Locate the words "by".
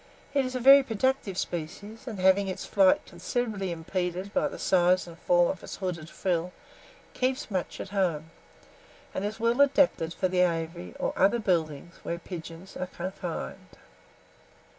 4.33-4.47